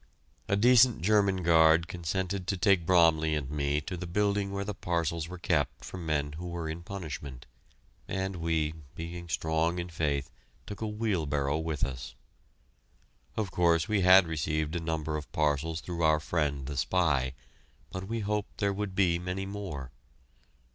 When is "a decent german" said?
0.47-1.43